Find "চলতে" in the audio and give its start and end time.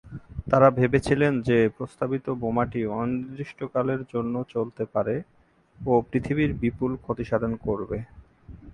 4.53-4.83